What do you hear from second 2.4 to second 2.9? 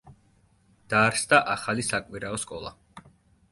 სკოლა.